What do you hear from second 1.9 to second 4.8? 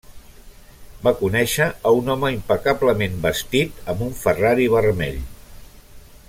un home impecablement vestit amb un Ferrari